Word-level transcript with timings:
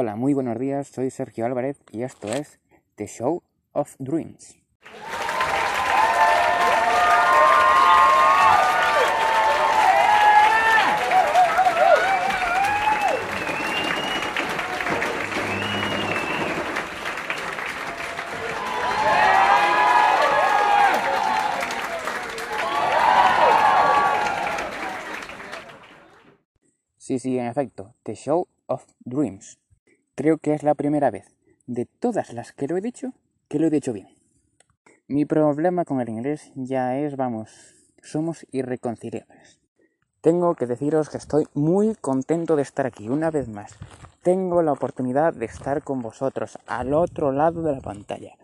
Hola, 0.00 0.14
muy 0.14 0.32
buenos 0.32 0.56
días, 0.60 0.86
soy 0.86 1.10
Sergio 1.10 1.44
Álvarez 1.44 1.76
y 1.90 2.04
esto 2.04 2.28
es 2.28 2.60
The 2.94 3.08
Show 3.08 3.42
of 3.72 3.96
Dreams. 3.98 4.56
Sí, 26.98 27.18
sí, 27.18 27.36
en 27.36 27.46
efecto, 27.46 27.96
The 28.04 28.14
Show 28.14 28.46
of 28.68 28.86
Dreams. 29.00 29.58
Creo 30.18 30.38
que 30.38 30.52
es 30.52 30.64
la 30.64 30.74
primera 30.74 31.12
vez 31.12 31.32
de 31.68 31.86
todas 31.86 32.32
las 32.32 32.50
que 32.50 32.66
lo 32.66 32.76
he 32.76 32.80
dicho 32.80 33.12
que 33.46 33.60
lo 33.60 33.68
he 33.68 33.70
dicho 33.70 33.92
bien. 33.92 34.08
Mi 35.06 35.24
problema 35.26 35.84
con 35.84 36.00
el 36.00 36.08
inglés 36.08 36.50
ya 36.56 36.98
es, 36.98 37.14
vamos, 37.14 37.76
somos 38.02 38.44
irreconciliables. 38.50 39.60
Tengo 40.20 40.56
que 40.56 40.66
deciros 40.66 41.08
que 41.08 41.18
estoy 41.18 41.46
muy 41.54 41.94
contento 41.94 42.56
de 42.56 42.62
estar 42.62 42.84
aquí 42.84 43.08
una 43.08 43.30
vez 43.30 43.46
más. 43.46 43.76
Tengo 44.24 44.60
la 44.62 44.72
oportunidad 44.72 45.34
de 45.34 45.46
estar 45.46 45.84
con 45.84 46.02
vosotros 46.02 46.58
al 46.66 46.94
otro 46.94 47.30
lado 47.30 47.62
de 47.62 47.74
la 47.74 47.80
pantalla. 47.80 48.36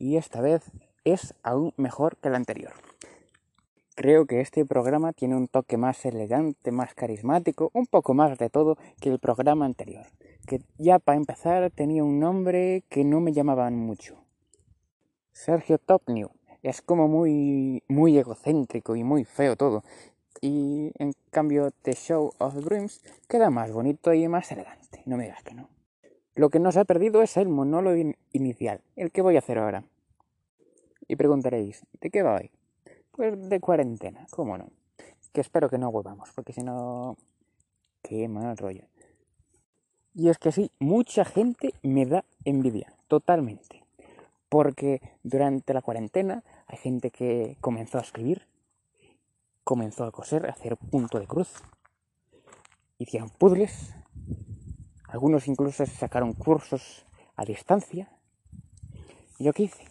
Y 0.00 0.16
esta 0.16 0.40
vez 0.40 0.64
es 1.04 1.36
aún 1.44 1.72
mejor 1.76 2.16
que 2.16 2.30
la 2.30 2.38
anterior. 2.38 2.72
Creo 3.94 4.26
que 4.26 4.40
este 4.40 4.64
programa 4.64 5.12
tiene 5.12 5.36
un 5.36 5.46
toque 5.46 5.76
más 5.76 6.04
elegante, 6.04 6.72
más 6.72 6.92
carismático, 6.94 7.70
un 7.72 7.86
poco 7.86 8.14
más 8.14 8.36
de 8.36 8.50
todo 8.50 8.78
que 9.00 9.10
el 9.10 9.20
programa 9.20 9.64
anterior, 9.64 10.06
que 10.50 10.62
ya 10.78 10.98
para 10.98 11.16
empezar 11.16 11.70
tenía 11.70 12.02
un 12.02 12.18
nombre 12.18 12.82
que 12.88 13.04
no 13.04 13.20
me 13.20 13.32
llamaban 13.32 13.76
mucho. 13.76 14.16
Sergio 15.30 15.78
Top 15.78 16.02
New. 16.08 16.28
Es 16.64 16.82
como 16.82 17.06
muy, 17.06 17.84
muy 17.86 18.18
egocéntrico 18.18 18.96
y 18.96 19.04
muy 19.04 19.24
feo 19.24 19.54
todo. 19.54 19.84
Y 20.40 20.90
en 20.98 21.12
cambio 21.30 21.70
The 21.82 21.92
Show 21.92 22.32
of 22.38 22.56
Dreams 22.64 23.00
queda 23.28 23.50
más 23.50 23.70
bonito 23.70 24.12
y 24.12 24.26
más 24.26 24.50
elegante. 24.50 25.04
No 25.06 25.16
me 25.16 25.22
digas 25.22 25.44
que 25.44 25.54
no. 25.54 25.68
Lo 26.34 26.50
que 26.50 26.58
no 26.58 26.72
se 26.72 26.80
ha 26.80 26.84
perdido 26.84 27.22
es 27.22 27.36
el 27.36 27.48
monólogo 27.48 28.12
inicial, 28.32 28.80
el 28.96 29.12
que 29.12 29.22
voy 29.22 29.36
a 29.36 29.38
hacer 29.38 29.58
ahora. 29.58 29.84
Y 31.06 31.14
preguntaréis, 31.14 31.86
¿de 32.00 32.10
qué 32.10 32.24
va 32.24 32.34
hoy? 32.34 32.50
Pues 33.12 33.48
de 33.48 33.60
cuarentena, 33.60 34.26
cómo 34.30 34.58
no. 34.58 34.66
Que 35.32 35.42
espero 35.42 35.70
que 35.70 35.78
no 35.78 35.92
volvamos, 35.92 36.28
porque 36.34 36.52
si 36.52 36.64
no... 36.64 37.16
Qué 38.02 38.26
mal 38.26 38.56
rollo. 38.56 38.89
Y 40.20 40.28
es 40.28 40.36
que 40.36 40.52
sí, 40.52 40.70
mucha 40.78 41.24
gente 41.24 41.72
me 41.82 42.04
da 42.04 42.26
envidia, 42.44 42.92
totalmente. 43.08 43.82
Porque 44.50 45.00
durante 45.22 45.72
la 45.72 45.80
cuarentena 45.80 46.44
hay 46.66 46.76
gente 46.76 47.10
que 47.10 47.56
comenzó 47.62 47.96
a 47.96 48.02
escribir, 48.02 48.46
comenzó 49.64 50.04
a 50.04 50.12
coser, 50.12 50.44
a 50.44 50.50
hacer 50.50 50.76
punto 50.76 51.18
de 51.18 51.26
cruz. 51.26 51.62
Hicieron 52.98 53.30
puzzles. 53.30 53.94
Algunos 55.08 55.48
incluso 55.48 55.86
sacaron 55.86 56.34
cursos 56.34 57.06
a 57.34 57.46
distancia. 57.46 58.12
¿Y 59.38 59.44
yo 59.44 59.54
qué 59.54 59.62
hice? 59.62 59.84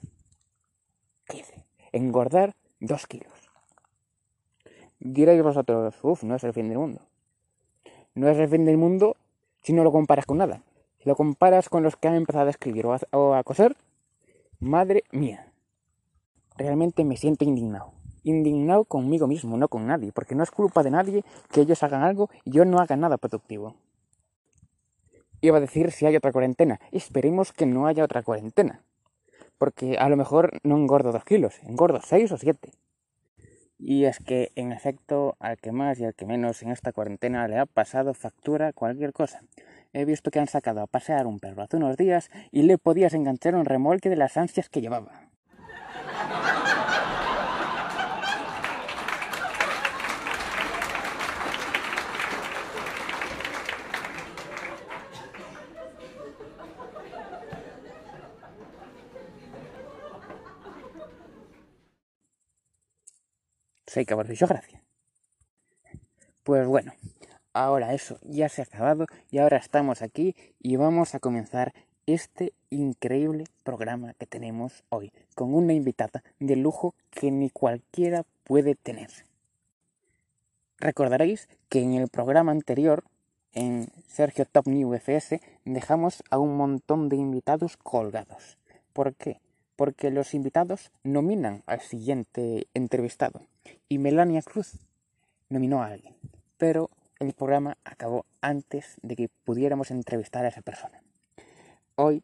¿Qué 1.26 1.38
hice? 1.38 1.66
Engordar 1.92 2.54
Dos 2.80 3.08
kilos. 3.08 3.34
Diréis 5.00 5.42
vosotros, 5.42 5.96
uff, 6.04 6.22
no 6.22 6.36
es 6.36 6.44
el 6.44 6.54
fin 6.54 6.70
del 6.70 6.78
mundo. 6.78 7.02
No 8.14 8.30
es 8.30 8.38
el 8.38 8.48
fin 8.48 8.66
del 8.66 8.78
mundo 8.78 9.18
si 9.62 9.74
no 9.74 9.84
lo 9.84 9.92
comparas 9.92 10.26
con 10.26 10.38
nada. 10.38 10.64
Si 11.00 11.08
lo 11.08 11.16
comparas 11.16 11.70
con 11.70 11.84
los 11.84 11.96
que 11.96 12.08
han 12.08 12.16
empezado 12.16 12.48
a 12.48 12.50
escribir 12.50 12.86
o 12.86 13.34
a, 13.34 13.44
coser, 13.44 13.76
madre 14.60 15.04
mía. 15.12 15.52
Realmente 16.58 17.06
me 17.06 17.18
siento 17.18 17.46
indignado. 17.46 17.94
Indignado 18.24 18.84
conmigo 18.84 19.28
mismo, 19.28 19.58
no 19.58 19.70
con 19.70 19.88
nadie, 19.88 20.12
porque 20.12 20.36
no 20.36 20.44
es 20.44 20.52
culpa 20.52 20.84
de 20.84 20.92
nadie 20.92 21.24
que 21.52 21.62
ellos 21.62 21.82
hagan 21.84 22.04
algo 22.04 22.30
y 22.44 22.52
yo 22.52 22.66
no 22.66 22.80
haga 22.80 22.98
nada 22.98 23.18
productivo. 23.18 23.76
Iba 25.42 25.58
a 25.58 25.62
decir 25.62 25.92
si 25.92 26.06
hay 26.06 26.18
otra 26.18 26.34
cuarentena. 26.34 26.82
Esperemos 26.92 27.54
que 27.54 27.66
no 27.66 27.88
haya 27.88 28.04
otra 28.04 28.24
cuarentena 28.24 28.84
porque 29.60 29.98
a 29.98 30.10
lo 30.10 30.18
mejor 30.18 30.60
no 30.64 30.78
engordo 30.78 31.12
dos 31.12 31.24
kilos, 31.24 31.60
engordo 31.64 32.00
seis 32.02 32.32
o 32.32 32.38
siete. 32.38 32.72
Y 33.80 34.04
es 34.04 34.20
que, 34.20 34.52
en 34.56 34.74
efecto, 34.74 35.38
al 35.40 35.58
que 35.58 35.72
más 35.72 36.00
y 36.00 36.06
al 36.06 36.14
que 36.14 36.26
menos 36.26 36.62
en 36.62 36.70
esta 36.70 36.92
cuarentena 36.92 37.48
le 37.48 37.58
ha 37.58 37.66
pasado 37.66 38.14
factura 38.14 38.74
cualquier 38.74 39.14
cosa. 39.14 39.42
He 39.94 40.04
visto 40.06 40.32
que 40.32 40.40
han 40.40 40.48
sacado 40.48 40.82
a 40.82 40.88
pasear 40.88 41.26
un 41.26 41.40
perro 41.40 41.64
hace 41.64 41.78
unos 41.78 41.96
días 41.96 42.30
y 42.52 42.64
le 42.64 42.78
podías 42.78 43.14
enganchar 43.14 43.56
un 43.56 43.66
remolque 43.66 44.10
de 44.10 44.18
las 44.18 44.36
ansias 44.38 44.70
que 44.70 44.82
llevaba. 44.82 45.19
Sé 63.90 64.06
que 64.06 64.14
dicho 64.16 64.46
gracia. 64.46 64.84
Pues 66.44 66.68
bueno, 66.68 66.94
ahora 67.54 67.96
eso 67.96 68.20
ya 68.22 68.48
se 68.48 68.62
ha 68.62 68.66
acabado 68.66 69.08
y 69.32 69.40
ahora 69.40 69.58
estamos 69.58 70.04
aquí 70.04 70.36
y 70.60 70.76
vamos 70.76 71.16
a 71.16 71.20
comenzar 71.20 71.74
este 72.06 72.54
increíble 72.70 73.46
programa 73.64 74.14
que 74.14 74.28
tenemos 74.28 74.84
hoy 74.90 75.12
con 75.34 75.56
una 75.56 75.74
invitada 75.74 76.24
de 76.40 76.56
lujo 76.56 76.94
que 77.10 77.32
ni 77.32 77.50
cualquiera 77.50 78.26
puede 78.44 78.76
tener. 78.76 79.10
Recordaréis 80.78 81.50
que 81.68 81.82
en 81.82 81.96
el 81.96 82.10
programa 82.10 82.52
anterior, 82.52 83.06
en 83.54 83.88
Sergio 84.08 84.46
Top 84.46 84.68
New 84.68 84.94
FS, 84.94 85.42
dejamos 85.66 86.22
a 86.30 86.38
un 86.38 86.56
montón 86.58 87.10
de 87.10 87.16
invitados 87.16 87.76
colgados. 87.76 88.60
¿Por 88.94 89.16
qué? 89.16 89.40
Porque 89.76 90.12
los 90.12 90.36
invitados 90.36 90.92
nominan 91.02 91.64
al 91.66 91.82
siguiente 91.82 92.68
entrevistado 92.76 93.48
y 93.88 93.98
Melania 93.98 94.42
Cruz 94.42 94.78
nominó 95.50 95.82
a 95.82 95.88
alguien, 95.88 96.16
pero 96.58 96.90
el 97.20 97.34
programa 97.34 97.78
acabó 97.84 98.26
antes 98.42 98.96
de 99.02 99.16
que 99.16 99.30
pudiéramos 99.44 99.92
entrevistar 99.92 100.46
a 100.46 100.50
esa 100.50 100.62
persona. 100.62 101.02
Hoy 101.96 102.24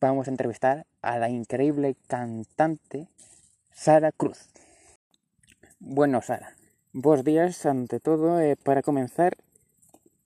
vamos 0.00 0.28
a 0.28 0.30
entrevistar 0.30 0.86
a 1.02 1.18
la 1.18 1.28
increíble 1.28 1.96
cantante 2.06 3.08
Sara 3.72 4.12
Cruz. 4.12 4.48
Bueno, 5.78 6.22
Sara, 6.22 6.56
vos 6.92 7.24
días 7.24 7.66
ante 7.66 8.00
todo 8.00 8.40
eh, 8.40 8.56
para 8.56 8.82
comenzar 8.82 9.36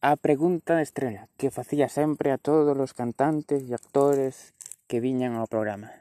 a 0.00 0.16
pregunta 0.16 0.76
de 0.76 0.82
estrella 0.82 1.28
que 1.38 1.48
hacía 1.48 1.88
siempre 1.88 2.30
a 2.30 2.38
todos 2.38 2.76
los 2.76 2.92
cantantes 2.92 3.62
y 3.62 3.72
actores 3.72 4.52
que 4.86 5.00
viñan 5.00 5.34
ao 5.40 5.48
programa. 5.48 5.92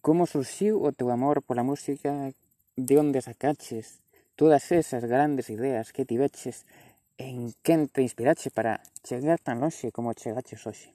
Como 0.00 0.24
surgiu 0.24 0.80
o 0.80 0.92
teu 0.92 1.12
amor 1.12 1.44
pola 1.44 1.60
música? 1.60 2.32
de 2.76 2.98
onde 2.98 3.22
sacaches 3.22 4.00
todas 4.36 4.72
esas 4.72 5.04
grandes 5.04 5.50
ideas 5.50 5.92
que 5.92 6.04
tiveches 6.04 6.66
en 7.18 7.54
quen 7.62 7.88
te 7.88 8.02
inspirache 8.02 8.50
para 8.50 8.82
chegar 9.02 9.38
tan 9.38 9.60
lonxe 9.60 9.92
como 9.92 10.12
chegaches 10.12 10.66
hoxe? 10.66 10.94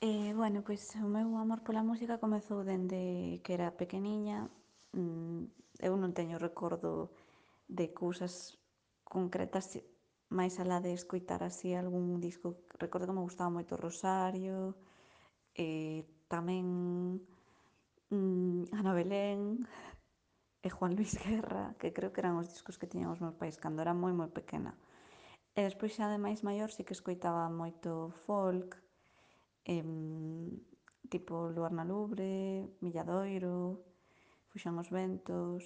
Eh, 0.00 0.32
bueno, 0.34 0.62
pois 0.62 0.94
o 0.98 1.08
meu 1.10 1.38
amor 1.38 1.62
pola 1.66 1.82
música 1.82 2.22
comezou 2.22 2.62
dende 2.62 3.42
que 3.42 3.54
era 3.54 3.74
pequeniña. 3.74 4.46
Mm, 4.94 5.50
eu 5.82 5.94
non 5.98 6.14
teño 6.14 6.38
recordo 6.38 7.10
de 7.66 7.90
cousas 7.94 8.58
concretas 9.02 9.78
máis 10.28 10.54
alá 10.62 10.78
de 10.78 10.92
escoitar 10.94 11.42
así 11.42 11.74
algún 11.74 12.20
disco. 12.20 12.62
Recordo 12.78 13.06
que 13.06 13.16
me 13.18 13.26
gustaba 13.26 13.50
moito 13.50 13.74
Rosario, 13.74 14.78
eh, 15.54 16.06
tamén 16.28 16.66
Mm, 18.10 18.64
Ana 18.72 18.92
Belén 18.94 19.40
e 20.66 20.68
Juan 20.70 20.96
Luis 20.96 21.12
Guerra, 21.24 21.74
que 21.78 21.92
creo 21.92 22.12
que 22.12 22.20
eran 22.22 22.40
os 22.40 22.48
discos 22.54 22.78
que 22.80 22.90
tiñan 22.92 23.12
os 23.14 23.20
meus 23.24 23.36
pais 23.40 23.60
cando 23.62 23.82
era 23.84 23.92
moi 24.02 24.14
moi 24.20 24.30
pequena. 24.38 24.72
E 25.58 25.60
despois 25.68 25.92
xa 25.96 26.06
de 26.12 26.18
máis 26.26 26.40
maior 26.48 26.70
sí 26.72 26.82
que 26.86 26.96
escoitaba 26.96 27.52
moito 27.62 27.90
folk, 28.24 28.70
em, 29.76 29.90
tipo 31.12 31.34
Luar 31.54 31.72
na 31.76 31.84
Lubre, 31.92 32.32
Milladoiro, 32.84 33.58
Fuxan 34.48 34.80
os 34.82 34.88
Ventos, 34.98 35.62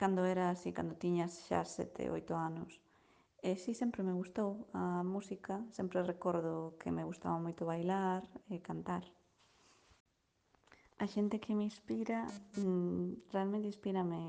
cando 0.00 0.20
era 0.34 0.44
así, 0.54 0.68
cando 0.78 1.00
tiñas 1.04 1.32
xa 1.46 1.60
sete, 1.76 2.02
oito 2.16 2.32
anos. 2.48 2.72
E 3.48 3.50
si 3.56 3.72
sí, 3.72 3.80
sempre 3.80 4.00
me 4.08 4.18
gustou 4.20 4.50
a 4.82 4.84
música, 5.14 5.54
sempre 5.76 5.98
recordo 6.12 6.76
que 6.80 6.90
me 6.96 7.06
gustaba 7.10 7.44
moito 7.46 7.62
bailar 7.72 8.22
e 8.54 8.56
cantar. 8.68 9.04
A 11.04 11.06
xente 11.14 11.36
que 11.44 11.54
me 11.58 11.64
inspira, 11.70 12.20
mm, 12.58 13.30
realmente 13.32 13.70
inspírame 13.72 14.20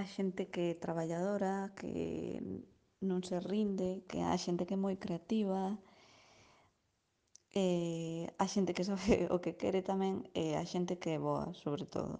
a 0.00 0.02
xente 0.12 0.42
que 0.52 0.62
é 0.72 0.80
traballadora, 0.84 1.54
que 1.78 1.94
non 3.08 3.20
se 3.28 3.36
rinde, 3.50 3.90
que 4.08 4.18
a 4.22 4.36
xente 4.44 4.66
que 4.66 4.76
é 4.78 4.84
moi 4.84 4.96
creativa, 5.04 5.62
e 7.64 7.66
a 8.38 8.46
xente 8.52 8.74
que 8.76 8.86
sabe 8.90 9.26
o 9.34 9.42
que 9.42 9.58
quere 9.60 9.82
tamén 9.90 10.14
e 10.34 10.54
eh, 10.54 10.62
a 10.62 10.64
xente 10.72 10.94
que 11.02 11.10
é 11.16 11.18
boa, 11.18 11.46
sobre 11.64 11.84
todo. 11.94 12.14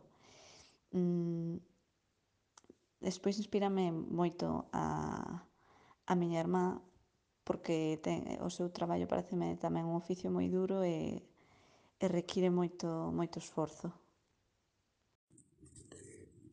Mm, 0.96 1.62
despois 3.06 3.38
inspírame 3.42 3.84
moito 4.20 4.46
a, 4.74 4.86
a 6.10 6.12
miña 6.20 6.42
irmá 6.44 6.82
porque 7.46 7.98
ten, 8.04 8.18
o 8.42 8.50
seu 8.50 8.66
traballo 8.76 9.06
pareceme 9.12 9.54
tamén 9.64 9.86
un 9.86 9.94
oficio 10.02 10.28
moi 10.34 10.46
duro 10.50 10.82
e 10.82 11.22
e 12.00 12.08
require 12.08 12.48
moito 12.48 12.88
moito 13.12 13.36
esforzo. 13.38 13.92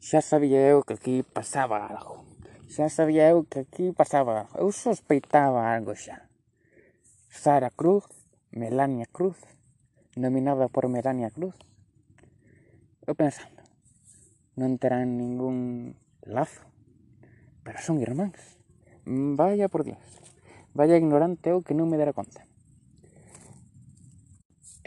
Xa 0.03 0.19
sabía 0.21 0.59
eu 0.67 0.83
que 0.83 0.99
aquí 0.99 1.23
pasaba 1.23 1.87
algo. 1.87 2.27
Xa 2.67 2.91
sabía 2.91 3.31
eu 3.31 3.47
que 3.47 3.63
aquí 3.63 3.85
pasaba 3.95 4.43
algo. 4.43 4.55
Eu 4.59 4.69
sospeitaba 4.75 5.71
algo 5.71 5.95
xa. 5.95 6.27
Sara 7.31 7.71
Cruz, 7.71 8.03
Melania 8.51 9.07
Cruz, 9.07 9.39
nominada 10.15 10.67
por 10.67 10.87
Melania 10.87 11.31
Cruz. 11.31 11.55
Eu 13.07 13.15
pensando, 13.15 13.63
non 14.55 14.75
terán 14.79 15.15
ningún 15.15 15.95
lazo, 16.23 16.63
pero 17.63 17.79
son 17.83 17.99
irmáns. 18.03 18.59
Vaya 19.07 19.71
por 19.71 19.87
Dios, 19.87 20.03
vaya 20.75 20.99
ignorante 20.99 21.51
eu 21.51 21.63
que 21.63 21.75
non 21.75 21.87
me 21.87 21.95
dera 21.95 22.11
conta. 22.11 22.46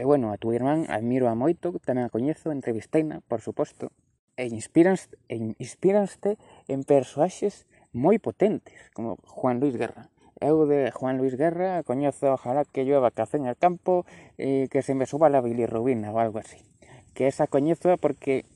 E 0.01 0.05
bueno, 0.09 0.33
a 0.33 0.41
túa 0.41 0.57
irmán 0.57 0.89
admiro 0.89 1.29
a 1.29 1.37
moito, 1.37 1.77
tamén 1.85 2.09
a 2.09 2.15
coñezo, 2.17 2.57
entrevisteina, 2.57 3.21
por 3.29 3.45
suposto, 3.45 3.93
e 4.41 4.49
e 4.49 5.37
inspiranste 5.61 6.31
en 6.73 6.81
persoaxes 6.89 7.69
moi 7.93 8.17
potentes, 8.17 8.81
como 8.97 9.21
Juan 9.29 9.61
Luis 9.61 9.77
Guerra. 9.77 10.09
Eu 10.41 10.65
de 10.65 10.89
Juan 10.89 11.21
Luis 11.21 11.37
Guerra 11.37 11.85
coñezo 11.85 12.33
ojalá 12.33 12.65
que 12.65 12.89
llueva 12.89 13.13
café 13.13 13.37
en 13.37 13.45
el 13.45 13.61
campo 13.61 14.09
e 14.41 14.73
que 14.73 14.81
se 14.81 14.97
me 14.97 15.05
suba 15.05 15.29
la 15.29 15.45
bilirrubina 15.45 16.09
ou 16.09 16.17
algo 16.17 16.41
así. 16.41 16.65
Que 17.13 17.29
esa 17.29 17.45
coñezo 17.45 17.93
porque 18.01 18.49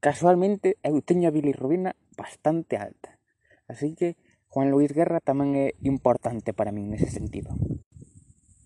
casualmente 0.00 0.80
eu 0.80 1.04
teño 1.04 1.28
a 1.28 1.36
bilirrubina 1.36 2.00
bastante 2.16 2.80
alta. 2.80 3.20
Así 3.68 3.92
que 3.92 4.16
Juan 4.48 4.72
Luis 4.72 4.96
Guerra 4.96 5.20
tamén 5.20 5.52
é 5.52 5.76
importante 5.84 6.56
para 6.56 6.72
min 6.72 6.88
nese 6.88 7.12
sentido. 7.12 7.52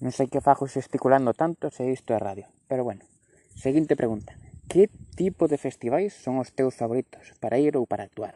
Non 0.03 0.11
sei 0.11 0.27
que 0.27 0.43
fajo 0.43 0.67
se 0.67 0.83
especulando 0.83 1.31
tanto 1.31 1.71
se 1.71 1.87
isto 1.87 2.11
é 2.11 2.19
radio. 2.19 2.51
Pero 2.67 2.83
bueno, 2.83 3.07
seguinte 3.55 3.95
pregunta. 3.95 4.35
Que 4.67 4.91
tipo 5.15 5.47
de 5.47 5.63
festivais 5.63 6.11
son 6.11 6.43
os 6.43 6.51
teus 6.51 6.75
favoritos 6.75 7.39
para 7.39 7.63
ir 7.63 7.79
ou 7.79 7.87
para 7.87 8.03
actuar? 8.03 8.35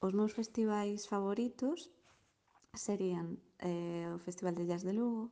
Os 0.00 0.16
meus 0.16 0.32
festivais 0.32 1.04
favoritos 1.04 1.92
serían 2.72 3.36
eh, 3.60 4.08
o 4.08 4.16
Festival 4.24 4.56
de 4.56 4.64
Jazz 4.64 4.88
de 4.88 4.96
Lugo 4.96 5.28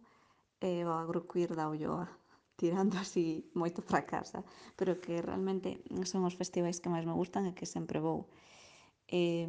e 0.61 0.85
eh, 0.85 0.85
o 0.85 0.93
Agroqueer 0.93 1.57
da 1.57 1.73
Ulloa, 1.73 2.13
tirando 2.61 3.01
así 3.01 3.49
moito 3.57 3.81
para 3.81 4.05
casa, 4.05 4.45
pero 4.77 5.01
que 5.01 5.25
realmente 5.25 5.81
son 6.05 6.29
os 6.29 6.37
festivais 6.37 6.77
que 6.77 6.93
máis 6.93 7.09
me 7.09 7.17
gustan 7.17 7.49
e 7.49 7.57
que 7.57 7.65
sempre 7.65 8.05
vou. 8.05 8.29
Eh, 9.09 9.49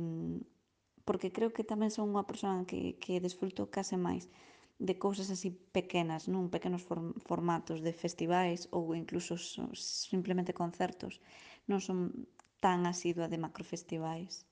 porque 1.03 1.35
creo 1.35 1.51
que 1.51 1.67
tamén 1.67 1.91
son 1.91 2.07
unha 2.15 2.23
persoa 2.23 2.63
que, 2.63 2.95
que 3.03 3.19
desfruto 3.19 3.67
case 3.67 3.99
máis 3.99 4.31
de 4.83 4.99
cousas 4.99 5.31
así 5.31 5.49
pequenas, 5.71 6.27
non 6.27 6.51
pequenos 6.51 6.83
formatos 7.29 7.79
de 7.79 7.95
festivais 7.95 8.67
ou 8.75 8.91
incluso 8.91 9.39
simplemente 10.11 10.51
concertos. 10.51 11.23
Non 11.71 11.79
son 11.79 12.27
tan 12.59 12.83
asidua 12.83 13.31
de 13.31 13.39
macrofestivais. 13.39 14.43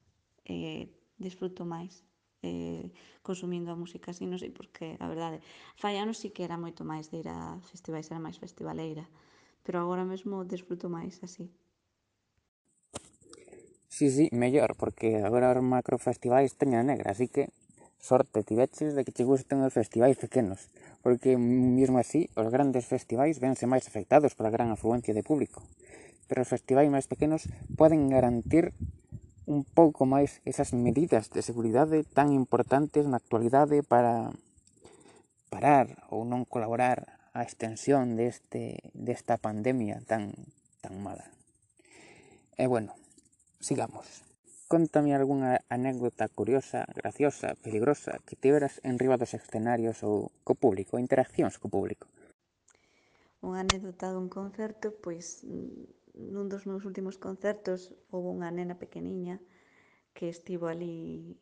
Eh, 0.47 0.87
disfruto 1.19 1.67
máis 1.67 2.07
eh, 2.47 2.89
consumindo 3.21 3.69
a 3.71 3.75
música 3.75 4.15
así, 4.15 4.23
non 4.25 4.39
sei 4.39 4.49
porque, 4.55 4.95
a 5.03 5.07
verdade, 5.11 5.43
fai 5.77 5.99
anos 5.99 6.17
sí 6.23 6.31
que 6.33 6.47
era 6.47 6.55
moito 6.55 6.81
máis 6.87 7.11
de 7.11 7.21
ir 7.21 7.27
a 7.27 7.59
festivais, 7.67 8.07
era 8.09 8.23
máis 8.23 8.39
festivaleira, 8.39 9.05
pero 9.67 9.83
agora 9.83 10.07
mesmo 10.07 10.47
disfruto 10.47 10.87
máis 10.87 11.19
así. 11.27 11.51
Sí, 13.91 14.09
sí, 14.09 14.25
mellor, 14.31 14.73
porque 14.79 15.21
agora 15.21 15.53
os 15.53 15.61
macrofestivais 15.61 16.55
teña 16.57 16.81
negra, 16.81 17.11
así 17.11 17.27
que 17.27 17.53
sorte 18.01 18.43
tiveches 18.43 18.97
de 18.97 19.05
que 19.05 19.13
che 19.13 19.23
gusten 19.23 19.61
os 19.61 19.71
festivais 19.71 20.17
pequenos, 20.17 20.67
porque 21.05 21.37
mesmo 21.37 22.01
así 22.01 22.27
os 22.35 22.49
grandes 22.49 22.89
festivais 22.89 23.39
vense 23.39 23.69
máis 23.69 23.85
afectados 23.85 24.35
pola 24.35 24.51
gran 24.51 24.73
afluencia 24.73 25.13
de 25.13 25.23
público. 25.23 25.63
Pero 26.27 26.43
os 26.43 26.51
festivais 26.51 26.89
máis 26.89 27.07
pequenos 27.07 27.47
poden 27.79 28.09
garantir 28.09 28.73
un 29.45 29.63
pouco 29.63 30.09
máis 30.09 30.41
esas 30.43 30.73
medidas 30.73 31.31
de 31.31 31.45
seguridade 31.45 32.03
tan 32.03 32.33
importantes 32.33 33.05
na 33.05 33.21
actualidade 33.21 33.85
para 33.85 34.33
parar 35.53 36.03
ou 36.09 36.25
non 36.25 36.43
colaborar 36.49 37.21
á 37.31 37.45
extensión 37.45 38.19
deste, 38.19 38.83
desta 38.91 39.39
pandemia 39.39 40.03
tan, 40.03 40.35
tan 40.83 40.99
mala. 40.99 41.31
E 42.59 42.67
bueno, 42.67 42.93
Sigamos. 43.61 44.30
Contame 44.71 45.11
algunha 45.11 45.59
anécdota 45.67 46.31
curiosa, 46.31 46.87
graciosa, 46.95 47.59
peligrosa 47.59 48.23
que 48.25 48.39
tiveras 48.39 48.79
en 48.87 48.95
riba 49.01 49.19
dos 49.19 49.35
escenarios 49.35 49.99
ou 49.99 50.31
co 50.47 50.55
público, 50.55 50.95
interaccións 50.95 51.59
co 51.59 51.67
público. 51.67 52.07
Unha 53.43 53.67
anécdota 53.67 54.15
dun 54.15 54.31
concerto, 54.31 54.95
pois 55.03 55.43
nun 56.15 56.47
dos 56.47 56.63
meus 56.63 56.87
últimos 56.87 57.19
concertos 57.19 57.91
houve 58.15 58.31
unha 58.31 58.47
nena 58.47 58.79
pequeniña 58.79 59.43
que 60.15 60.31
estivo 60.31 60.71
ali, 60.71 61.35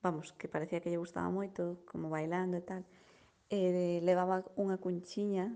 vamos, 0.00 0.32
que 0.32 0.48
parecía 0.48 0.80
que 0.80 0.88
lle 0.88 1.04
gustaba 1.04 1.28
moito, 1.28 1.84
como 1.84 2.08
bailando 2.08 2.56
e 2.56 2.64
tal, 2.64 2.88
e 3.52 4.00
levaba 4.00 4.40
unha 4.56 4.80
cunchiña 4.80 5.52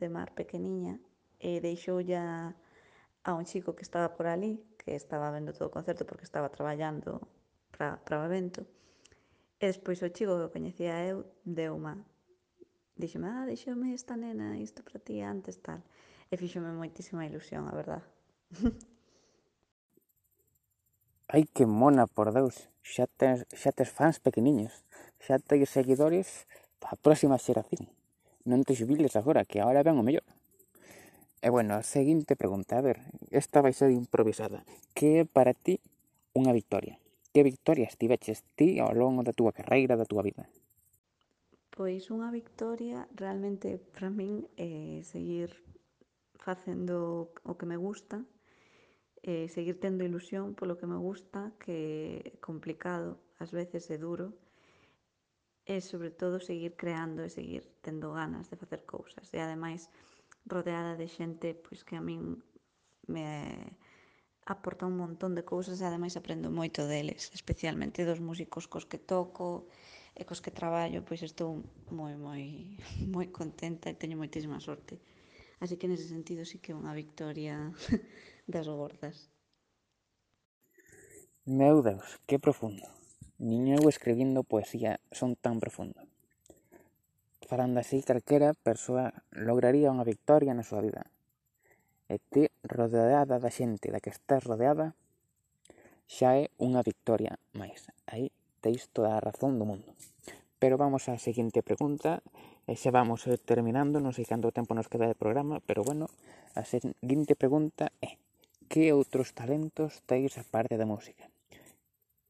de 0.00 0.08
mar 0.08 0.32
pequeniña 0.32 0.96
e 1.36 1.60
deixoulla 1.60 2.56
a 3.28 3.30
un 3.36 3.44
chico 3.44 3.76
que 3.76 3.84
estaba 3.84 4.16
por 4.16 4.24
ali 4.24 4.64
que 4.84 4.94
estaba 4.94 5.30
vendo 5.30 5.54
todo 5.54 5.70
o 5.70 5.74
concerto 5.74 6.04
porque 6.04 6.26
estaba 6.26 6.50
traballando 6.50 7.22
para 7.70 8.20
o 8.20 8.26
evento. 8.26 8.66
E 9.62 9.70
despois 9.70 10.02
o 10.02 10.10
chico 10.10 10.34
que 10.34 10.46
o 10.50 10.54
coñecía 10.54 11.06
eu 11.06 11.22
deu 11.46 11.78
má. 11.78 11.94
Dixome, 12.98 13.30
ah, 13.30 13.46
díxome 13.46 13.94
esta 13.94 14.18
nena, 14.18 14.58
isto 14.58 14.82
para 14.82 14.98
ti 14.98 15.22
antes, 15.22 15.62
tal. 15.62 15.80
E 16.30 16.34
fíxome 16.36 16.74
moitísima 16.74 17.22
ilusión, 17.22 17.70
a 17.70 17.74
verdad. 17.74 18.02
Ai, 21.32 21.48
que 21.48 21.64
mona, 21.64 22.04
por 22.10 22.34
Deus. 22.34 22.68
Xa 22.82 23.06
tens, 23.06 23.46
xa 23.54 23.70
tens 23.72 23.88
fans 23.88 24.18
pequeniños. 24.18 24.84
Xa 25.22 25.38
tens 25.38 25.70
seguidores 25.70 26.50
para 26.82 26.98
a 26.98 27.00
próxima 27.00 27.38
xeración. 27.38 27.86
Non 28.42 28.66
te 28.66 28.74
xubiles 28.74 29.14
agora, 29.14 29.46
que 29.46 29.62
agora 29.62 29.86
ven 29.86 29.96
o 29.96 30.04
mellor. 30.04 30.26
E 31.42 31.50
bueno, 31.50 31.74
a 31.74 31.82
seguinte 31.82 32.38
pregunta, 32.38 32.78
a 32.78 32.86
ver, 32.86 33.02
esta 33.34 33.58
vai 33.58 33.74
ser 33.74 33.90
improvisada. 33.90 34.62
Que 34.94 35.08
é 35.20 35.24
para 35.26 35.58
ti 35.58 35.82
unha 36.38 36.54
victoria? 36.54 37.02
Que 37.34 37.42
victorias 37.42 37.98
tiveches 37.98 38.46
ti 38.54 38.78
ao 38.78 38.94
longo 38.94 39.26
da 39.26 39.34
túa 39.34 39.50
carreira, 39.50 39.98
da 39.98 40.06
túa 40.06 40.22
vida? 40.22 40.46
Pois 41.74 42.14
unha 42.14 42.30
victoria 42.30 43.10
realmente 43.18 43.82
para 43.90 44.06
min 44.06 44.46
é 44.54 44.70
eh, 44.70 44.98
seguir 45.02 45.50
facendo 46.38 47.34
o 47.42 47.58
que 47.58 47.66
me 47.66 47.74
gusta, 47.74 48.22
e 49.22 49.50
seguir 49.50 49.82
tendo 49.82 50.06
ilusión 50.06 50.54
polo 50.54 50.78
que 50.78 50.86
me 50.86 50.98
gusta, 50.98 51.54
que 51.58 52.22
é 52.22 52.38
complicado, 52.38 53.18
ás 53.42 53.50
veces 53.50 53.90
é 53.90 53.98
duro, 53.98 54.34
e 55.66 55.78
sobre 55.82 56.10
todo 56.10 56.38
seguir 56.38 56.74
creando 56.78 57.22
e 57.26 57.30
seguir 57.30 57.66
tendo 57.82 58.14
ganas 58.14 58.50
de 58.50 58.58
facer 58.58 58.82
cousas. 58.86 59.26
E 59.34 59.38
ademais, 59.38 59.90
rodeada 60.46 60.96
de 60.96 61.08
xente 61.08 61.54
pois 61.54 61.84
que 61.86 61.96
a 61.96 62.02
min 62.02 62.42
me 63.06 63.26
aporta 64.46 64.86
un 64.86 64.96
montón 64.96 65.34
de 65.34 65.44
cousas 65.46 65.78
e 65.80 65.84
ademais 65.86 66.14
aprendo 66.16 66.50
moito 66.50 66.86
deles, 66.90 67.30
especialmente 67.38 68.08
dos 68.08 68.20
músicos 68.20 68.66
cos 68.66 68.86
que 68.90 68.98
toco 68.98 69.70
e 70.18 70.22
cos 70.28 70.42
que 70.44 70.50
traballo, 70.50 71.06
pois 71.06 71.22
estou 71.22 71.62
moi 71.88 72.14
moi 72.18 72.76
moi 73.14 73.26
contenta 73.30 73.86
e 73.88 73.98
teño 73.98 74.18
moitísima 74.18 74.58
sorte. 74.58 74.98
Así 75.62 75.78
que 75.78 75.86
nese 75.86 76.10
sentido 76.10 76.42
sí 76.42 76.58
que 76.58 76.74
é 76.74 76.78
unha 76.78 76.90
victoria 76.90 77.70
das 78.52 78.66
gordas. 78.66 79.30
Meu 81.46 81.82
Deus, 81.82 82.18
que 82.26 82.42
profundo. 82.42 82.86
Niño 83.38 83.78
eu 83.78 83.86
escribindo 83.90 84.46
poesía 84.46 84.98
son 85.10 85.34
tan 85.34 85.58
profundo 85.58 86.11
falando 87.52 87.80
así, 87.80 88.00
calquera 88.00 88.54
persoa 88.54 89.12
lograría 89.28 89.92
unha 89.92 90.08
victoria 90.08 90.56
na 90.56 90.64
súa 90.64 90.80
vida. 90.80 91.04
E 92.08 92.16
ti 92.32 92.48
rodeada 92.64 93.36
da 93.36 93.52
xente 93.52 93.92
da 93.92 94.00
que 94.00 94.08
estás 94.08 94.40
rodeada 94.48 94.96
xa 96.08 96.32
é 96.40 96.48
unha 96.56 96.80
victoria 96.80 97.36
máis. 97.52 97.92
Aí 98.08 98.32
teis 98.64 98.88
toda 98.96 99.12
a 99.12 99.20
razón 99.20 99.60
do 99.60 99.68
mundo. 99.68 99.92
Pero 100.56 100.80
vamos 100.80 101.12
á 101.12 101.20
seguinte 101.20 101.60
pregunta, 101.60 102.24
e 102.64 102.72
xa 102.72 102.88
vamos 102.88 103.28
eh, 103.28 103.36
terminando, 103.36 104.00
non 104.00 104.16
sei 104.16 104.24
canto 104.24 104.48
tempo 104.48 104.72
nos 104.72 104.88
queda 104.88 105.04
de 105.04 105.20
programa, 105.20 105.60
pero 105.60 105.84
bueno, 105.84 106.08
a 106.56 106.64
seguinte 106.64 107.36
pregunta 107.36 107.92
é 108.00 108.16
que 108.64 108.96
outros 108.96 109.36
talentos 109.36 110.00
teis 110.08 110.40
a 110.40 110.44
parte 110.48 110.80
da 110.80 110.88
música? 110.88 111.28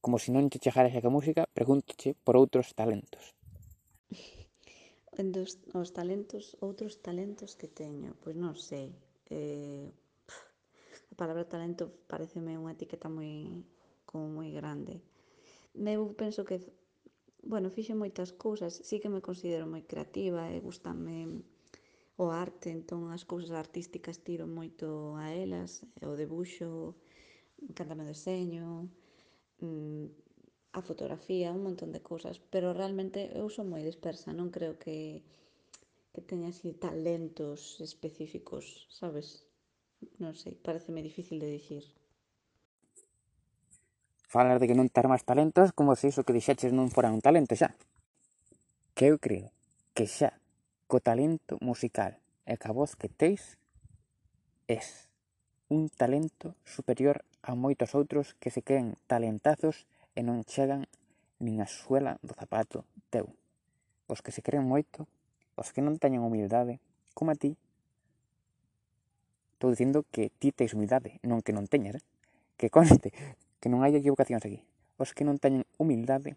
Como 0.02 0.18
se 0.18 0.34
non 0.34 0.50
che 0.50 0.58
chegaras 0.58 0.90
a 0.90 1.02
que 1.04 1.14
música, 1.14 1.46
pregúntache 1.54 2.18
por 2.26 2.34
outros 2.34 2.74
talentos 2.74 3.38
dos, 5.18 5.60
os 5.76 5.90
talentos, 5.92 6.56
outros 6.64 7.00
talentos 7.04 7.52
que 7.60 7.68
teño, 7.68 8.16
pois 8.24 8.36
non 8.36 8.56
sei. 8.56 8.96
Eh, 9.28 9.92
a 11.12 11.14
palabra 11.20 11.44
talento 11.44 11.92
pareceme 12.08 12.56
unha 12.56 12.72
etiqueta 12.72 13.12
moi 13.12 13.64
como 14.08 14.32
moi 14.32 14.48
grande. 14.48 15.04
Eu 15.76 16.16
penso 16.16 16.44
que 16.48 16.56
bueno, 17.42 17.74
fixo 17.74 17.98
moitas 17.98 18.30
cousas, 18.32 18.72
sí 18.86 19.00
que 19.02 19.12
me 19.12 19.20
considero 19.20 19.66
moi 19.66 19.82
creativa 19.84 20.48
e 20.54 20.62
gustame 20.62 21.42
o 22.16 22.30
arte, 22.30 22.70
entón 22.70 23.10
as 23.10 23.26
cousas 23.26 23.52
artísticas 23.52 24.22
tiro 24.22 24.46
moito 24.46 25.18
a 25.18 25.34
elas, 25.34 25.82
o 26.00 26.14
debuxo, 26.14 26.94
encantame 27.58 28.06
o 28.06 28.10
deseño, 28.14 28.86
mm, 29.58 30.06
a 30.72 30.80
fotografía, 30.80 31.52
un 31.52 31.62
montón 31.62 31.92
de 31.92 32.00
cousas, 32.00 32.40
pero 32.52 32.72
realmente 32.72 33.30
eu 33.36 33.48
son 33.52 33.68
moi 33.68 33.84
dispersa, 33.84 34.32
non 34.32 34.48
creo 34.48 34.80
que 34.80 35.22
que 36.12 36.20
teña 36.20 36.52
así 36.52 36.72
talentos 36.76 37.80
específicos, 37.80 38.86
sabes? 38.92 39.48
Non 40.20 40.36
sei, 40.36 40.52
pareceme 40.52 41.00
difícil 41.00 41.40
de 41.40 41.48
dicir. 41.48 41.84
Falar 44.28 44.60
de 44.60 44.68
que 44.68 44.76
non 44.76 44.92
ter 44.92 45.08
máis 45.08 45.24
talentos 45.24 45.72
como 45.72 45.96
se 45.96 46.12
iso 46.12 46.24
que 46.24 46.36
dixeches 46.36 46.76
non 46.76 46.92
fora 46.92 47.12
un 47.12 47.24
talento 47.24 47.56
xa. 47.56 47.72
Que 48.92 49.08
eu 49.08 49.16
creo 49.16 49.48
que 49.96 50.04
xa 50.04 50.36
co 50.84 51.00
talento 51.00 51.56
musical 51.64 52.20
e 52.44 52.60
ca 52.60 52.76
voz 52.76 52.92
que 52.92 53.08
teis 53.08 53.56
es 54.68 55.08
un 55.72 55.88
talento 55.88 56.52
superior 56.68 57.24
a 57.40 57.56
moitos 57.56 57.96
outros 57.96 58.36
que 58.36 58.52
se 58.52 58.60
creen 58.60 59.00
talentazos 59.08 59.88
e 60.14 60.20
non 60.20 60.44
chegan 60.44 60.84
nin 61.42 61.58
a 61.58 61.66
suela 61.66 62.20
do 62.22 62.36
zapato 62.36 62.84
teu. 63.10 63.32
Os 64.06 64.20
que 64.20 64.30
se 64.30 64.44
creen 64.44 64.68
moito, 64.68 65.08
os 65.56 65.72
que 65.72 65.80
non 65.80 65.98
teñen 65.98 66.22
humildade, 66.22 66.78
como 67.16 67.32
a 67.32 67.36
ti, 67.36 67.56
estou 69.56 69.72
dicindo 69.72 70.04
que 70.10 70.30
ti 70.42 70.50
teis 70.50 70.74
humildade, 70.74 71.22
non 71.22 71.40
que 71.40 71.54
non 71.54 71.70
teñas, 71.70 71.98
eh? 71.98 72.04
que 72.58 72.70
conste, 72.70 73.14
que 73.60 73.70
non 73.70 73.82
hai 73.82 73.94
equivocacións 73.94 74.42
aquí. 74.42 74.62
Os 74.98 75.16
que 75.16 75.26
non 75.26 75.40
teñen 75.40 75.66
humildade 75.78 76.36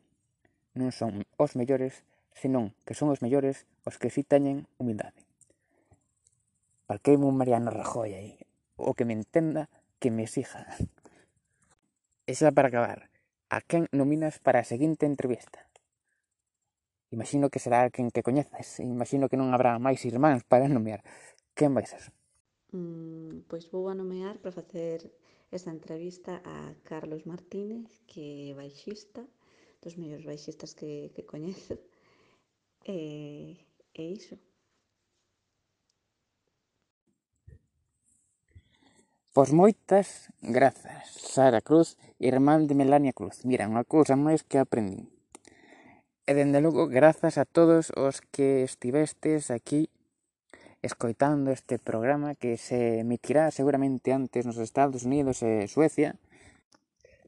non 0.75 0.91
son 0.91 1.23
os 1.39 1.55
mellores, 1.55 2.03
senón 2.35 2.75
que 2.83 2.93
son 2.93 3.09
os 3.09 3.23
mellores 3.23 3.63
os 3.87 3.95
que 3.97 4.11
si 4.11 4.21
teñen 4.27 4.67
humildade. 4.77 5.25
Parqueime 6.85 7.25
un 7.25 7.33
Mariano 7.33 7.73
Rajoy 7.73 8.13
aí, 8.13 8.33
o 8.77 8.93
que 8.93 9.09
me 9.09 9.17
entenda, 9.17 9.73
que 9.97 10.11
me 10.11 10.23
exija. 10.29 10.69
Esa 12.29 12.51
para 12.51 12.69
acabar 12.69 13.09
a 13.55 13.63
quen 13.69 13.83
nominas 13.99 14.35
para 14.45 14.59
a 14.59 14.69
seguinte 14.71 15.03
entrevista. 15.11 15.59
Imagino 17.15 17.47
que 17.51 17.63
será 17.63 17.79
quen 17.95 18.11
que 18.11 18.25
coñeces, 18.27 18.67
imagino 18.83 19.29
que 19.29 19.39
non 19.39 19.55
habrá 19.55 19.79
máis 19.79 20.03
irmáns 20.11 20.43
para 20.51 20.67
nomear. 20.67 21.01
Quen 21.57 21.71
vai 21.71 21.87
ser? 21.87 22.03
Mm, 22.75 23.47
pois 23.47 23.63
vou 23.71 23.87
a 23.87 23.95
nomear 23.95 24.35
para 24.43 24.51
facer 24.59 24.97
esta 25.57 25.71
entrevista 25.71 26.43
a 26.43 26.75
Carlos 26.83 27.23
Martínez, 27.31 27.87
que 28.09 28.51
é 28.51 28.57
baixista, 28.59 29.21
dos 29.79 29.95
mellores 29.95 30.27
baixistas 30.27 30.75
que, 30.75 30.91
que 31.15 31.23
coñezo. 31.23 31.75
E, 32.87 33.57
e 33.97 34.03
iso. 34.13 34.37
Pois 39.35 39.51
moitas 39.51 40.31
grazas, 40.39 41.11
Sara 41.11 41.59
Cruz, 41.59 41.99
irmán 42.19 42.67
de 42.67 42.73
Melania 42.73 43.11
Cruz. 43.11 43.43
Mira, 43.43 43.67
unha 43.67 43.83
cousa 43.83 44.15
máis 44.15 44.47
que 44.47 44.55
aprendín. 44.55 45.11
E 46.23 46.31
dende 46.31 46.63
logo, 46.63 46.87
grazas 46.87 47.35
a 47.35 47.43
todos 47.43 47.91
os 47.99 48.23
que 48.31 48.63
estivestes 48.63 49.51
aquí 49.51 49.91
escoitando 50.79 51.51
este 51.51 51.83
programa 51.83 52.39
que 52.39 52.55
se 52.55 53.03
emitirá 53.03 53.51
seguramente 53.51 54.15
antes 54.15 54.47
nos 54.47 54.55
Estados 54.55 55.03
Unidos 55.03 55.43
e 55.43 55.67
Suecia, 55.67 56.15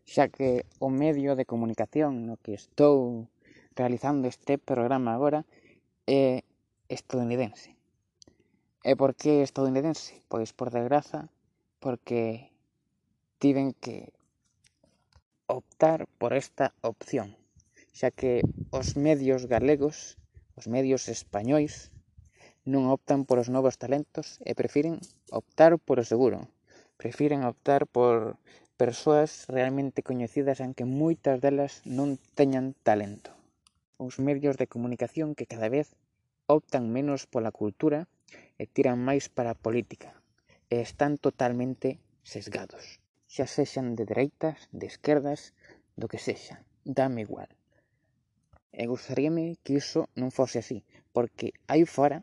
xa 0.07 0.31
que 0.31 0.63
o 0.79 0.87
medio 0.87 1.35
de 1.35 1.43
comunicación 1.43 2.23
no 2.23 2.39
que 2.39 2.55
estou 2.55 3.27
realizando 3.75 4.31
este 4.31 4.55
programa 4.55 5.11
agora 5.11 5.43
é 6.07 6.47
estadounidense. 6.87 7.75
E 8.79 8.95
por 8.95 9.11
que 9.11 9.43
estadounidense? 9.43 10.23
Pois 10.31 10.55
por 10.55 10.71
desgraza 10.71 11.27
porque 11.79 12.51
tiven 13.39 13.73
que 13.73 14.13
optar 15.47 16.07
por 16.17 16.33
esta 16.33 16.73
opción, 16.81 17.37
xa 17.97 18.09
que 18.11 18.41
os 18.69 18.97
medios 18.97 19.47
galegos, 19.47 20.17
os 20.59 20.65
medios 20.67 21.07
españois, 21.07 21.93
non 22.67 22.91
optan 22.91 23.23
por 23.23 23.39
os 23.39 23.47
novos 23.47 23.79
talentos 23.79 24.43
e 24.43 24.51
prefiren 24.51 24.99
optar 25.31 25.79
por 25.79 26.03
o 26.03 26.05
seguro. 26.05 26.51
Prefiren 26.99 27.47
optar 27.47 27.87
por 27.87 28.35
persoas 28.75 29.47
realmente 29.47 30.03
coñecidas 30.03 30.59
aunque 30.59 30.83
moitas 30.83 31.39
delas 31.39 31.79
non 31.87 32.19
teñan 32.35 32.75
talento. 32.83 33.31
Os 33.95 34.19
medios 34.19 34.59
de 34.59 34.67
comunicación 34.67 35.31
que 35.31 35.47
cada 35.47 35.71
vez 35.71 35.95
optan 36.45 36.91
menos 36.91 37.23
pola 37.25 37.55
cultura 37.55 38.11
e 38.59 38.67
tiran 38.67 38.99
máis 38.99 39.31
para 39.31 39.55
a 39.55 39.59
política 39.65 40.11
están 40.69 41.17
totalmente 41.17 41.99
sesgados. 42.23 42.99
Xa 43.27 43.47
sexan 43.47 43.95
de 43.95 44.03
dereitas, 44.05 44.67
de 44.71 44.85
esquerdas, 44.87 45.53
do 45.95 46.07
que 46.11 46.19
sexa, 46.19 46.63
dame 46.83 47.21
igual. 47.27 47.47
E 48.71 48.83
gustaríame 48.87 49.57
que 49.63 49.79
iso 49.81 50.07
non 50.19 50.29
fose 50.29 50.59
así, 50.59 50.83
porque 51.15 51.55
aí 51.71 51.87
fora 51.87 52.19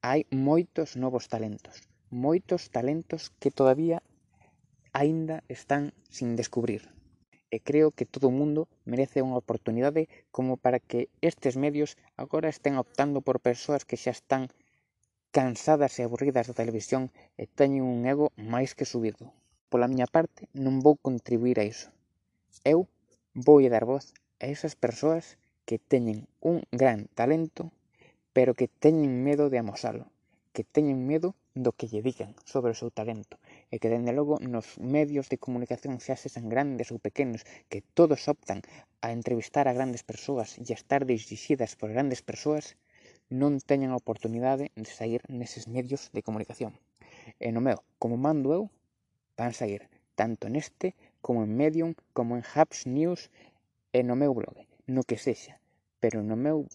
hai 0.00 0.24
moitos 0.30 0.94
novos 0.94 1.26
talentos, 1.26 1.82
moitos 2.08 2.70
talentos 2.70 3.34
que 3.40 3.50
todavía 3.50 3.98
aínda 4.94 5.42
están 5.50 5.92
sin 6.08 6.38
descubrir. 6.40 6.82
E 7.50 7.60
creo 7.60 7.90
que 7.90 8.06
todo 8.06 8.26
o 8.28 8.36
mundo 8.40 8.66
merece 8.86 9.22
unha 9.26 9.38
oportunidade 9.38 10.08
como 10.34 10.56
para 10.56 10.78
que 10.78 11.10
estes 11.20 11.54
medios 11.54 11.98
agora 12.16 12.48
estén 12.50 12.74
optando 12.78 13.18
por 13.26 13.42
persoas 13.42 13.86
que 13.86 14.00
xa 14.00 14.14
están 14.14 14.48
cansadas 15.36 15.92
e 16.00 16.02
aburridas 16.08 16.48
da 16.48 16.56
televisión 16.56 17.12
e 17.36 17.44
teñen 17.44 17.84
un 17.84 18.08
ego 18.08 18.32
máis 18.40 18.72
que 18.72 18.88
subido. 18.88 19.36
Pola 19.68 19.84
miña 19.92 20.08
parte, 20.08 20.48
non 20.64 20.80
vou 20.80 20.96
contribuir 20.96 21.60
a 21.60 21.68
iso. 21.68 21.92
Eu 22.64 22.88
vou 23.36 23.60
dar 23.68 23.84
voz 23.84 24.16
a 24.40 24.48
esas 24.48 24.80
persoas 24.80 25.36
que 25.68 25.76
teñen 25.76 26.24
un 26.40 26.64
gran 26.72 27.04
talento, 27.12 27.68
pero 28.32 28.56
que 28.56 28.72
teñen 28.80 29.12
medo 29.28 29.52
de 29.52 29.60
amosalo, 29.60 30.08
que 30.56 30.64
teñen 30.64 31.04
medo 31.04 31.36
do 31.52 31.76
que 31.76 31.84
lle 31.84 32.00
digan 32.00 32.32
sobre 32.48 32.72
o 32.72 32.78
seu 32.80 32.88
talento, 32.88 33.36
e 33.68 33.76
que, 33.76 33.92
dende 33.92 34.16
logo, 34.16 34.40
nos 34.40 34.80
medios 34.80 35.28
de 35.28 35.36
comunicación 35.36 36.00
xa 36.00 36.16
sexan 36.16 36.48
grandes 36.48 36.88
ou 36.88 36.96
pequenos, 36.96 37.44
que 37.68 37.84
todos 37.92 38.24
optan 38.32 38.64
a 39.04 39.12
entrevistar 39.12 39.68
a 39.68 39.76
grandes 39.76 40.00
persoas 40.00 40.56
e 40.56 40.64
a 40.72 40.78
estar 40.80 41.04
dirixidas 41.04 41.76
por 41.76 41.92
grandes 41.92 42.24
persoas, 42.24 42.80
non 43.30 43.58
teñen 43.58 43.90
a 43.90 43.98
oportunidade 43.98 44.70
de 44.78 44.86
sair 44.86 45.22
neses 45.26 45.66
medios 45.66 46.14
de 46.14 46.22
comunicación. 46.22 46.78
E 47.42 47.50
no 47.50 47.60
meu, 47.60 47.82
como 47.98 48.16
mando 48.16 48.54
eu, 48.54 48.70
van 49.36 49.52
sair 49.52 49.90
tanto 50.14 50.48
neste 50.48 50.94
como 51.20 51.42
en 51.42 51.56
Medium, 51.56 51.94
como 52.14 52.36
en 52.38 52.42
Hubs 52.46 52.86
News 52.86 53.30
e 53.92 54.06
no 54.06 54.14
meu 54.14 54.32
blog, 54.32 54.56
no 54.86 55.02
que 55.02 55.18
sexa, 55.18 55.58
pero 55.98 56.22
no 56.22 56.36
meu 56.38 56.70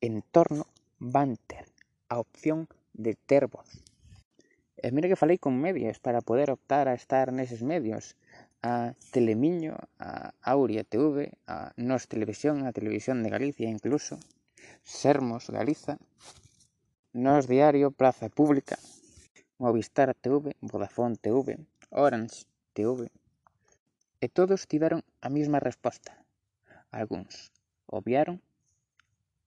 entorno 0.00 0.64
van 0.98 1.36
ter 1.50 1.66
a 2.08 2.18
opción 2.22 2.68
de 2.94 3.18
ter 3.28 3.50
voz. 3.50 3.82
E 4.78 4.92
mira 4.94 5.08
que 5.08 5.18
falei 5.18 5.38
con 5.42 5.58
medios 5.58 5.98
para 5.98 6.22
poder 6.22 6.48
optar 6.54 6.86
a 6.86 6.94
estar 6.94 7.32
neses 7.32 7.66
medios, 7.66 8.14
a 8.62 8.94
Telemiño, 9.10 9.74
a 9.98 10.32
Auria 10.42 10.84
TV, 10.84 11.32
a 11.46 11.72
Nos 11.76 12.08
Televisión, 12.08 12.66
a 12.66 12.72
Televisión 12.72 13.22
de 13.22 13.30
Galicia 13.30 13.68
incluso, 13.68 14.18
Sermos 14.86 15.50
Galiza, 15.50 15.98
Nós 17.12 17.48
Diario, 17.48 17.90
Praza 17.90 18.30
Pública, 18.30 18.78
Movistar 19.58 20.14
TV, 20.14 20.54
Vodafone 20.62 21.16
TV, 21.16 21.58
Orange 21.90 22.46
TV. 22.72 23.10
E 24.22 24.28
todos 24.30 24.70
tiveron 24.70 25.02
a 25.20 25.28
mesma 25.28 25.58
resposta. 25.58 26.14
Alguns 26.94 27.50
obviaron 27.90 28.38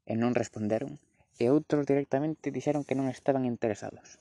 e 0.03 0.19
non 0.19 0.36
responderon 0.36 1.00
e 1.39 1.48
outros 1.48 1.88
directamente 1.88 2.51
dixeron 2.51 2.84
que 2.84 3.00
non 3.00 3.08
estaban 3.08 3.48
interesados. 3.48 4.19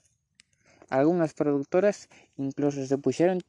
Algunhas 0.86 1.34
productoras 1.34 2.06
incluso 2.38 2.78
se 2.86 2.94
puxeron 2.94 3.42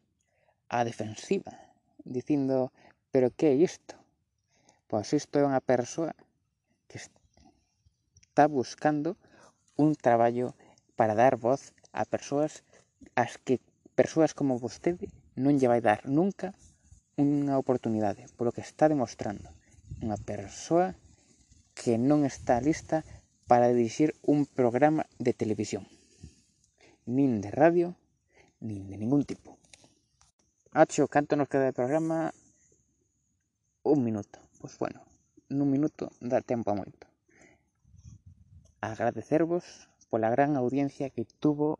á 0.73 0.81
defensiva, 0.81 1.53
dicindo, 2.01 2.73
pero 3.13 3.29
que 3.29 3.53
é 3.53 3.55
isto? 3.61 3.93
Pois 4.89 5.13
isto 5.13 5.37
é 5.37 5.45
unha 5.45 5.61
persoa 5.61 6.17
que 6.89 6.97
está 8.39 8.47
buscando 8.47 9.17
un 9.75 9.95
traballo 9.95 10.55
para 10.95 11.13
dar 11.13 11.35
voz 11.35 11.73
a 11.91 12.05
persoas 12.05 12.63
as 13.13 13.35
que 13.35 13.59
persoas 13.99 14.31
como 14.31 14.55
vostede 14.55 15.11
non 15.35 15.59
lle 15.59 15.67
vai 15.67 15.83
dar 15.83 16.07
nunca 16.07 16.55
unha 17.19 17.59
oportunidade, 17.59 18.31
polo 18.39 18.55
que 18.55 18.63
está 18.63 18.87
demostrando 18.87 19.51
unha 19.99 20.15
persoa 20.15 20.95
que 21.75 21.99
non 21.99 22.23
está 22.23 22.63
lista 22.63 23.03
para 23.43 23.75
dirixir 23.75 24.15
un 24.23 24.47
programa 24.47 25.03
de 25.19 25.35
televisión, 25.35 25.83
nin 27.03 27.43
de 27.43 27.51
radio, 27.51 27.99
nin 28.63 28.87
de 28.87 28.95
ningún 28.95 29.27
tipo. 29.27 29.59
Acho, 30.71 31.11
canto 31.11 31.35
nos 31.35 31.51
queda 31.51 31.67
de 31.67 31.75
programa? 31.75 32.31
Un 33.83 33.99
minuto. 33.99 34.39
Pois 34.63 34.79
bueno, 34.79 35.03
nun 35.51 35.67
minuto 35.67 36.15
dá 36.23 36.39
tempo 36.39 36.71
a 36.71 36.79
moito 36.79 37.08
agradecervos 38.81 39.89
pola 40.09 40.29
gran 40.29 40.57
audiencia 40.57 41.09
que 41.09 41.25
tuvo 41.25 41.79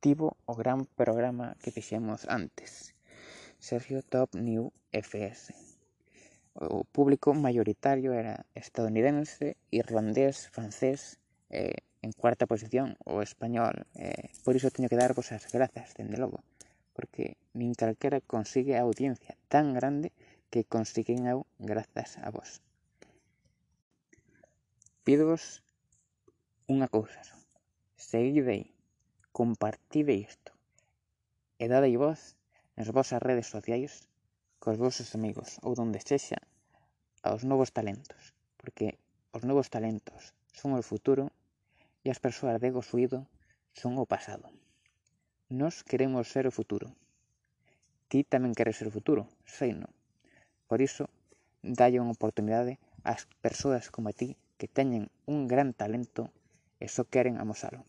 tivo 0.00 0.36
o 0.46 0.54
gran 0.54 0.86
programa 0.86 1.56
que 1.62 1.70
fixemos 1.70 2.26
antes. 2.28 2.94
Sergio 3.58 4.02
Top 4.02 4.34
New 4.34 4.72
FS. 4.92 5.52
O 6.54 6.84
público 6.84 7.34
maioritario 7.34 8.12
era 8.12 8.46
estadounidense, 8.54 9.56
irlandés, 9.70 10.48
francés 10.48 11.20
e, 11.50 11.60
eh, 11.60 11.76
en 12.02 12.12
cuarta 12.12 12.46
posición, 12.46 12.96
o 13.04 13.20
español. 13.20 13.86
Eh, 13.94 14.32
por 14.42 14.56
iso 14.56 14.72
teño 14.72 14.88
que 14.88 14.96
darvos 14.96 15.32
as 15.32 15.44
grazas, 15.52 15.92
dende 15.94 16.16
logo, 16.16 16.40
porque 16.96 17.36
nin 17.52 17.76
calquera 17.76 18.24
consigue 18.24 18.76
a 18.76 18.84
audiencia 18.88 19.36
tan 19.52 19.76
grande 19.76 20.12
que 20.48 20.64
consiguen 20.64 21.28
eu 21.28 21.44
grazas 21.60 22.16
a 22.24 22.32
vos. 22.32 22.64
Pídovos 25.04 25.62
Unha 26.70 26.86
cousa 26.86 27.18
só. 27.26 27.34
Seguide 27.98 28.50
aí, 28.54 28.66
compartide 29.34 30.14
isto 30.30 30.54
e 31.58 31.66
dadei 31.66 31.98
voz 31.98 32.38
nas 32.78 32.94
vosas 32.94 33.18
redes 33.18 33.50
sociais 33.50 34.06
cos 34.62 34.78
vosos 34.78 35.10
amigos 35.18 35.58
ou 35.66 35.74
donde 35.74 35.98
sexa 35.98 36.38
aos 37.26 37.42
novos 37.42 37.74
talentos, 37.74 38.22
porque 38.54 39.02
os 39.34 39.42
novos 39.42 39.66
talentos 39.66 40.30
son 40.54 40.78
o 40.78 40.86
futuro 40.86 41.34
e 42.06 42.14
as 42.14 42.22
persoas 42.22 42.62
de 42.62 42.70
gozuído 42.70 43.26
son 43.74 43.98
o 43.98 44.06
pasado. 44.06 44.46
Nos 45.50 45.82
queremos 45.82 46.30
ser 46.30 46.46
o 46.46 46.54
futuro. 46.54 46.94
Ti 48.06 48.22
tamén 48.22 48.54
queres 48.54 48.78
ser 48.78 48.86
o 48.86 48.94
futuro, 48.94 49.26
sei 49.42 49.74
non. 49.74 49.90
Por 50.70 50.78
iso, 50.78 51.10
dalle 51.66 51.98
unha 51.98 52.14
oportunidade 52.14 52.78
ás 53.02 53.26
persoas 53.42 53.90
como 53.90 54.06
a 54.06 54.14
ti 54.14 54.38
que 54.54 54.70
teñen 54.70 55.10
un 55.26 55.50
gran 55.50 55.74
talento 55.74 56.30
Eso 56.80 57.04
queren 57.04 57.36
amosalo. 57.36 57.84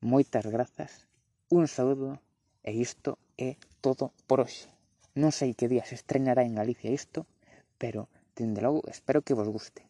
Moitas 0.00 0.46
grazas, 0.48 1.04
un 1.52 1.68
saúdo 1.68 2.16
e 2.64 2.72
isto 2.72 3.20
é 3.36 3.60
todo 3.84 4.16
por 4.24 4.40
hoxe. 4.40 4.72
Non 5.12 5.28
sei 5.28 5.52
que 5.52 5.68
día 5.68 5.84
se 5.84 6.00
estrenará 6.00 6.48
en 6.48 6.56
Galicia 6.56 6.88
isto, 6.88 7.28
pero, 7.76 8.08
dende 8.32 8.64
logo, 8.64 8.80
espero 8.88 9.20
que 9.20 9.36
vos 9.36 9.52
guste. 9.52 9.84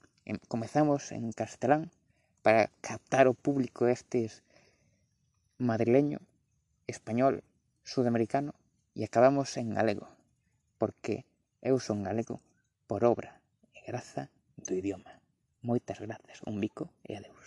Comezamos 0.51 1.15
en 1.15 1.31
castelán 1.31 1.95
para 2.43 2.67
captar 2.83 3.31
o 3.31 3.39
público 3.39 3.87
estes 3.87 4.43
madrileño, 5.59 6.19
español, 6.91 7.45
sudamericano 7.87 8.59
e 8.99 9.07
acabamos 9.07 9.55
en 9.55 9.71
galego, 9.71 10.11
porque 10.83 11.23
eu 11.63 11.79
son 11.79 12.03
galego 12.03 12.43
por 12.91 13.07
obra 13.07 13.39
e 13.77 13.87
graza 13.87 14.33
do 14.59 14.75
idioma. 14.75 15.20
Moitas 15.69 15.99
grazas, 16.01 16.39
un 16.51 16.57
bico 16.65 16.85
e 17.09 17.17
adeus. 17.19 17.40